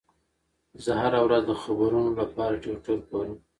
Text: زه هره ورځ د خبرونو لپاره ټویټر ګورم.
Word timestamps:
زه 0.83 0.91
هره 1.01 1.19
ورځ 1.25 1.43
د 1.47 1.51
خبرونو 1.63 2.11
لپاره 2.19 2.61
ټویټر 2.63 2.97
ګورم. 3.09 3.33